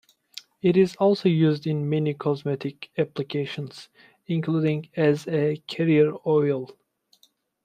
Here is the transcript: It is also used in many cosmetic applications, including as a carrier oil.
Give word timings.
It 0.63 0.77
is 0.77 0.95
also 0.95 1.29
used 1.29 1.67
in 1.67 1.87
many 1.87 2.15
cosmetic 2.15 2.89
applications, 2.97 3.87
including 4.25 4.89
as 4.95 5.27
a 5.27 5.57
carrier 5.67 6.13
oil. 6.25 6.71